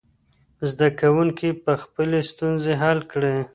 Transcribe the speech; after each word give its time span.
زده 0.69 0.87
کوونکي 0.99 1.49
به 1.63 1.73
خپلې 1.83 2.19
ستونزې 2.31 2.73
حل 2.81 2.99
کړي. 3.11 3.35